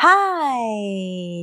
[0.00, 0.08] 嗨，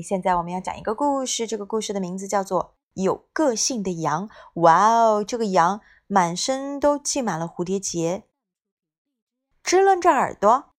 [0.01, 4.29] 现在我们要讲一个故事，这个故事的名字叫做《有个性的羊》。
[4.61, 8.23] 哇哦，这个羊满身都系满了蝴蝶结，
[9.61, 10.69] 支棱着耳朵，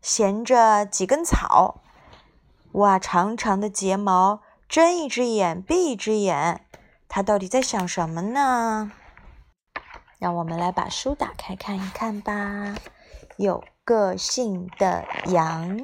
[0.00, 1.82] 衔着几根草。
[2.72, 6.66] 哇，长长的睫毛，睁一只眼闭一只眼，
[7.06, 8.92] 它到底在想什么呢？
[10.18, 12.74] 让我们来把书打开看一看吧。
[13.36, 15.78] 有个性的羊。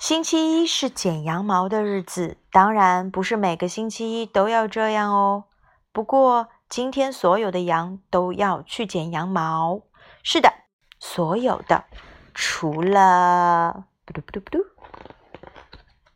[0.00, 5.44] 星期一是剪羊毛的日子，当然不是每个星期一都要这样哦。
[5.92, 9.82] 不过今天所有的羊都要去剪羊毛。
[10.22, 10.50] 是的，
[10.98, 11.84] 所有的，
[12.32, 14.58] 除了不嘟不嘟不嘟，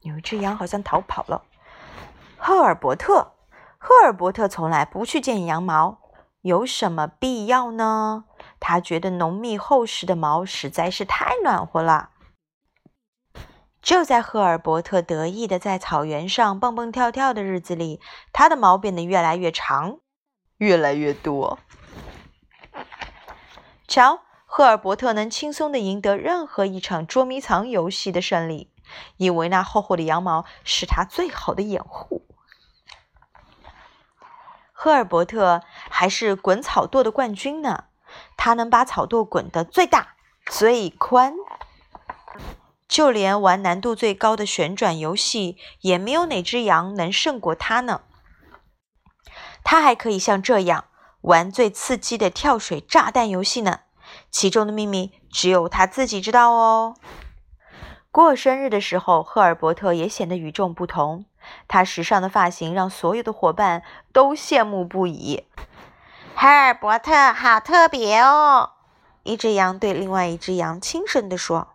[0.01, 1.43] 有一只羊好像逃跑了。
[2.39, 3.35] 赫尔伯特。
[3.77, 5.99] 赫尔伯特从来不去剪羊毛，
[6.41, 8.25] 有什么必要呢？
[8.59, 12.09] 他觉得浓密厚实的毛实在是太暖和了。
[13.85, 18.01] 就在赫尔伯特得意的在草原上蹦蹦跳跳的日子里，
[18.33, 19.99] 他的毛变得越来越长，
[20.57, 21.59] 越来越多。
[23.87, 28.73] 瞧，赫尔伯特能轻松的赢得任何一场捉迷藏游戏的胜利，
[29.19, 32.27] 因为那厚厚的羊毛是他最好的掩护。
[34.73, 37.85] 赫尔伯特还是滚草垛的冠军呢，
[38.39, 40.15] 他能把草垛滚得最大、
[40.47, 41.35] 最宽，
[42.95, 48.03] 就连玩难度最高的旋转游戏，也没有哪只羊能胜过他呢。
[49.65, 50.85] 他还可以像这样
[51.23, 53.81] 玩最刺激的跳水炸弹游戏呢，
[54.31, 56.95] 其中的秘密只有他自己知道哦。
[58.13, 61.25] 过生日的时候，赫尔伯特也显得与众不同。
[61.67, 63.83] 他时尚的发型让所有的伙伴
[64.13, 65.49] 都羡慕不已。
[66.37, 68.71] 赫尔伯特好特别哦！
[69.25, 71.74] 一只羊对另外一只羊轻声地说。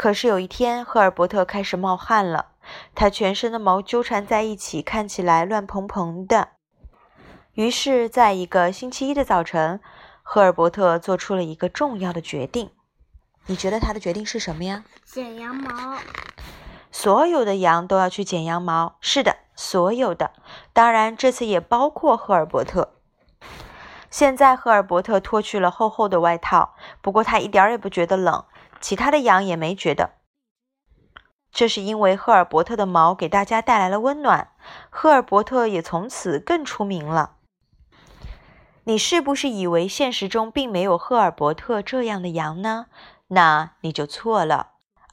[0.00, 2.52] 可是有一天，赫尔伯特开始冒汗了，
[2.94, 6.52] 他全身的毛纠缠在一起，看起来乱蓬蓬的。
[7.52, 9.78] 于是，在一个星期一的早晨，
[10.22, 12.70] 赫尔伯特做出了一个重要的决定。
[13.44, 14.84] 你觉得他的决定是什么呀？
[15.04, 15.98] 剪羊毛。
[16.90, 18.96] 所有的羊都要去剪羊毛。
[19.02, 20.30] 是的，所有的，
[20.72, 22.94] 当然这次也包括赫尔伯特。
[24.10, 28.44] 现在赫尔伯特脱去了厚厚的外套，不过他一点也不觉得冷，
[28.80, 30.10] 其他的羊也没觉得。
[31.52, 34.52] 这是因为赫尔伯特的毛给大家带来了温暖，
[34.88, 37.36] 赫尔伯特也从此更出名了。
[38.84, 42.86] 你是不是以为现实中并没有赫尔伯特这样的羊呢？
[43.28, 44.69] 那你就错了。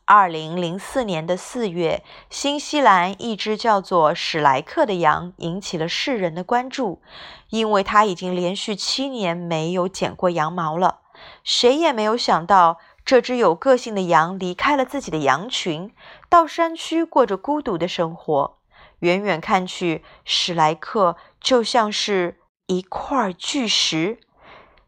[0.10, 7.02] 二零零四年的四月，新西兰一只叫做史莱克的羊引起了世人的关注，
[7.50, 11.02] 因为它已经连续七年没有剪过羊毛了。
[11.44, 15.94] 谁也没有想到，这只有个性的羊离开了自己的羊群，
[16.30, 18.60] 到山区过着孤独的生活。
[19.00, 24.22] 远远看去，史莱克就像是一块巨石。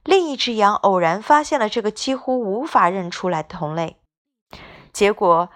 [0.06, 3.98] 另一只羊偶然发现了这个几乎无法认出来的同类。
[5.00, 5.50] 结果，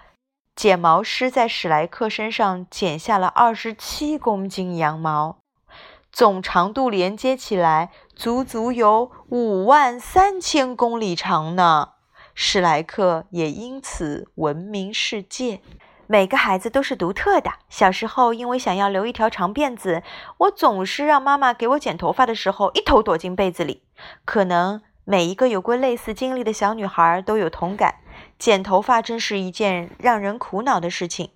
[0.56, 5.36] 剪毛师在史莱克身上剪下了二十七公斤羊毛，
[6.10, 11.90] 总长度连接起来，足足有五万三千公里长呢。
[12.34, 15.60] 史莱克也因此闻名世界。
[16.06, 17.50] 每个孩子都是独特的。
[17.68, 20.02] 小时候，因为想要留一条长辫子，
[20.38, 23.82] 我总是让妈妈给我剪头发的时候，一头躲进被子里。
[24.24, 27.96] 可能每一个有过类似经历的小女孩都有同感。
[28.38, 31.30] 剪头发真是一件让人苦恼的事情。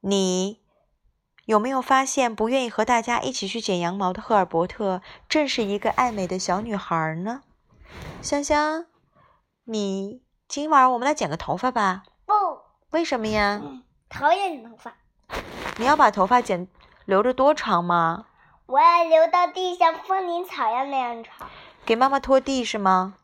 [0.00, 0.60] 你
[1.46, 7.42] 有没有发现，不愿意和大家一起去剪羊毛的赫尔伯特，正是一个爱美的小女孩呢？
[8.22, 8.86] 香香，
[9.64, 12.04] 你今晚我们来剪个头发吧？
[12.24, 12.34] 不，
[12.90, 13.60] 为什么呀？
[14.08, 14.94] 讨厌剪头发。
[15.78, 16.68] 你要把头发剪
[17.04, 18.26] 留着多长吗？
[18.66, 21.48] 我要留到地像风铃草一样那样长。
[21.84, 23.14] 给妈妈拖地是吗？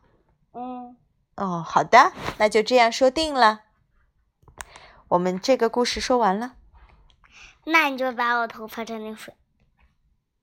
[0.53, 0.97] 嗯。
[1.37, 3.61] 哦，好的，那就这样说定了。
[5.09, 6.55] 我们这个故事说完了。
[7.63, 9.33] 那你就把我头发沾点水。